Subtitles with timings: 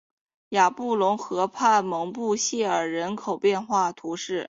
[0.49, 4.39] 雅布龙河畔蒙布谢尔人口变化图示